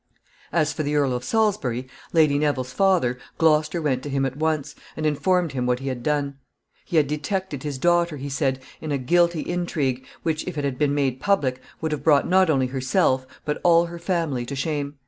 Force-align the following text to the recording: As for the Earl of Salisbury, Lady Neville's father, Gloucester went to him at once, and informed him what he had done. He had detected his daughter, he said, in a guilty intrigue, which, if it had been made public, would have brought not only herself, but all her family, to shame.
As 0.51 0.73
for 0.73 0.81
the 0.81 0.95
Earl 0.95 1.13
of 1.13 1.23
Salisbury, 1.23 1.87
Lady 2.11 2.39
Neville's 2.39 2.73
father, 2.73 3.19
Gloucester 3.37 3.79
went 3.83 4.01
to 4.01 4.09
him 4.09 4.25
at 4.25 4.35
once, 4.35 4.73
and 4.97 5.05
informed 5.05 5.51
him 5.51 5.67
what 5.67 5.77
he 5.77 5.89
had 5.89 6.01
done. 6.01 6.39
He 6.85 6.97
had 6.97 7.05
detected 7.05 7.61
his 7.61 7.77
daughter, 7.77 8.17
he 8.17 8.27
said, 8.27 8.63
in 8.81 8.91
a 8.91 8.97
guilty 8.97 9.41
intrigue, 9.41 10.03
which, 10.23 10.43
if 10.47 10.57
it 10.57 10.63
had 10.63 10.79
been 10.79 10.95
made 10.95 11.19
public, 11.21 11.61
would 11.81 11.91
have 11.91 12.03
brought 12.03 12.27
not 12.27 12.49
only 12.49 12.65
herself, 12.65 13.27
but 13.45 13.61
all 13.63 13.85
her 13.85 13.99
family, 13.99 14.43
to 14.47 14.55
shame. 14.55 14.95